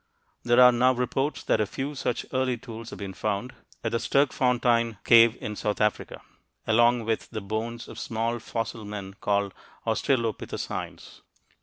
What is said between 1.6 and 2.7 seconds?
a few such early